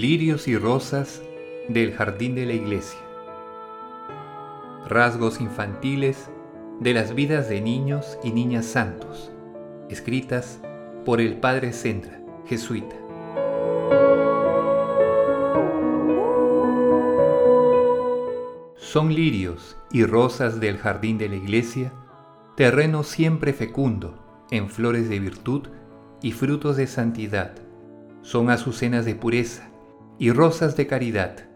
[0.00, 1.22] lirios y rosas
[1.68, 3.00] del jardín de la iglesia.
[4.86, 6.30] Rasgos infantiles
[6.78, 9.32] de las vidas de niños y niñas santos,
[9.90, 10.60] escritas
[11.04, 12.94] por el padre Sendra, jesuita.
[18.76, 21.92] Son lirios y rosas del jardín de la iglesia,
[22.56, 25.66] terreno siempre fecundo en flores de virtud
[26.22, 27.56] y frutos de santidad.
[28.22, 29.67] Son azucenas de pureza
[30.18, 31.48] y rosas de caridad,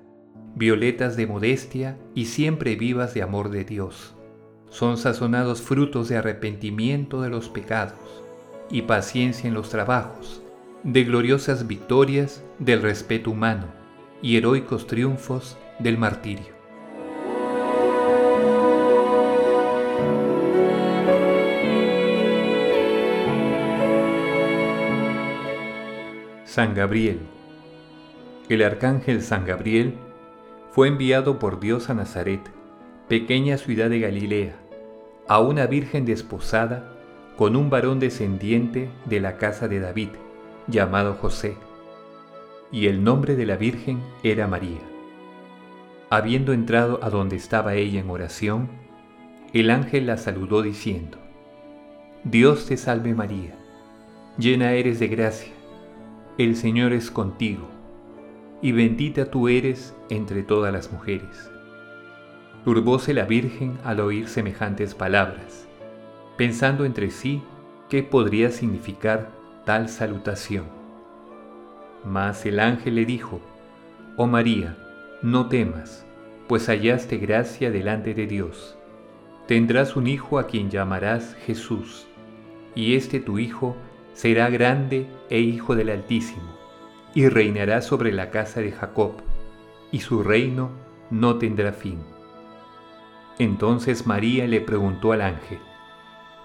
[0.54, 4.14] violetas de modestia y siempre vivas de amor de Dios.
[4.68, 8.22] Son sazonados frutos de arrepentimiento de los pecados
[8.70, 10.42] y paciencia en los trabajos,
[10.84, 13.66] de gloriosas victorias del respeto humano
[14.22, 16.62] y heroicos triunfos del martirio.
[26.44, 27.41] San Gabriel.
[28.48, 29.94] El arcángel San Gabriel
[30.72, 32.40] fue enviado por Dios a Nazaret,
[33.08, 34.56] pequeña ciudad de Galilea,
[35.28, 36.92] a una virgen desposada
[37.36, 40.08] con un varón descendiente de la casa de David,
[40.66, 41.56] llamado José,
[42.70, 44.80] y el nombre de la virgen era María.
[46.10, 48.68] Habiendo entrado a donde estaba ella en oración,
[49.52, 51.18] el ángel la saludó diciendo,
[52.24, 53.54] Dios te salve María,
[54.36, 55.52] llena eres de gracia
[56.38, 57.68] el Señor es contigo,
[58.62, 61.50] y bendita tú eres entre todas las mujeres.
[62.64, 65.66] Turbóse la Virgen al oír semejantes palabras,
[66.36, 67.42] pensando entre sí
[67.88, 69.32] qué podría significar
[69.66, 70.64] tal salutación.
[72.04, 73.40] Mas el ángel le dijo,
[74.16, 74.76] Oh María,
[75.22, 76.06] no temas,
[76.46, 78.76] pues hallaste gracia delante de Dios.
[79.48, 82.06] Tendrás un hijo a quien llamarás Jesús,
[82.76, 83.76] y este tu hijo
[84.14, 86.61] será grande e hijo del Altísimo,
[87.14, 89.12] y reinará sobre la casa de Jacob,
[89.90, 90.70] y su reino
[91.10, 91.98] no tendrá fin.
[93.38, 95.58] Entonces María le preguntó al ángel,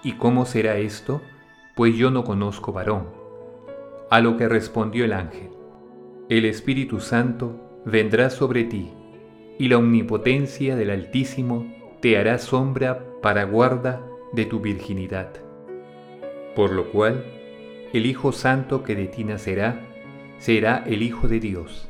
[0.03, 1.21] ¿Y cómo será esto?
[1.75, 3.07] Pues yo no conozco varón.
[4.09, 5.49] A lo que respondió el ángel,
[6.29, 8.91] El Espíritu Santo vendrá sobre ti,
[9.59, 11.65] y la omnipotencia del Altísimo
[12.01, 14.01] te hará sombra para guarda
[14.33, 15.33] de tu virginidad.
[16.55, 17.25] Por lo cual,
[17.93, 19.81] el Hijo Santo que de ti nacerá,
[20.37, 21.89] será el Hijo de Dios,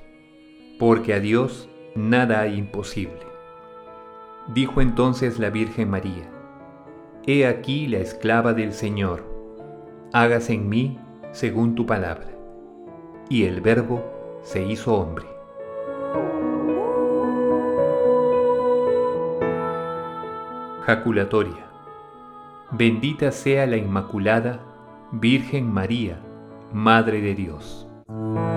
[0.79, 3.27] porque a Dios nada hay imposible.
[4.53, 6.29] Dijo entonces la Virgen María,
[7.25, 9.23] He aquí la esclava del Señor,
[10.13, 10.97] hágase en mí
[11.31, 12.29] según tu palabra.
[13.29, 14.03] Y el Verbo
[14.43, 15.25] se hizo hombre.
[20.85, 21.65] Jaculatoria.
[22.71, 24.61] Bendita sea la Inmaculada
[25.11, 26.21] Virgen María,
[26.71, 27.86] Madre de Dios.
[28.07, 28.56] Thank you.